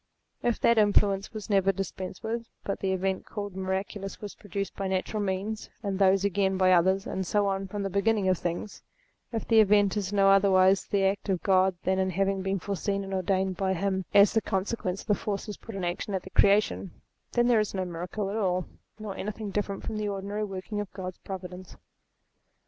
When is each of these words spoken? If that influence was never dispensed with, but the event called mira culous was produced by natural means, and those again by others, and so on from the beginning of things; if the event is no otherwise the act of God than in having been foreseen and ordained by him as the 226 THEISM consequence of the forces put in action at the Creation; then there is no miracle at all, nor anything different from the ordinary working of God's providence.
If 0.41 0.59
that 0.61 0.79
influence 0.79 1.31
was 1.31 1.47
never 1.47 1.71
dispensed 1.71 2.23
with, 2.23 2.47
but 2.63 2.79
the 2.79 2.91
event 2.91 3.23
called 3.27 3.55
mira 3.55 3.83
culous 3.83 4.19
was 4.19 4.33
produced 4.33 4.75
by 4.75 4.87
natural 4.87 5.21
means, 5.21 5.69
and 5.83 5.99
those 5.99 6.25
again 6.25 6.57
by 6.57 6.71
others, 6.71 7.05
and 7.05 7.23
so 7.23 7.45
on 7.45 7.67
from 7.67 7.83
the 7.83 7.89
beginning 7.91 8.27
of 8.27 8.39
things; 8.39 8.81
if 9.31 9.47
the 9.47 9.59
event 9.59 9.95
is 9.95 10.11
no 10.11 10.29
otherwise 10.31 10.87
the 10.87 11.05
act 11.05 11.29
of 11.29 11.43
God 11.43 11.75
than 11.83 11.99
in 11.99 12.09
having 12.09 12.41
been 12.41 12.57
foreseen 12.57 13.03
and 13.03 13.13
ordained 13.13 13.57
by 13.57 13.75
him 13.75 14.03
as 14.11 14.33
the 14.33 14.41
226 14.41 14.41
THEISM 14.41 14.49
consequence 14.97 15.01
of 15.01 15.07
the 15.15 15.23
forces 15.23 15.57
put 15.57 15.75
in 15.75 15.83
action 15.83 16.15
at 16.15 16.23
the 16.23 16.31
Creation; 16.31 16.89
then 17.33 17.45
there 17.47 17.59
is 17.59 17.75
no 17.75 17.85
miracle 17.85 18.31
at 18.31 18.35
all, 18.37 18.65
nor 18.97 19.15
anything 19.15 19.51
different 19.51 19.83
from 19.83 19.97
the 19.97 20.09
ordinary 20.09 20.43
working 20.45 20.79
of 20.79 20.91
God's 20.93 21.19
providence. 21.19 21.77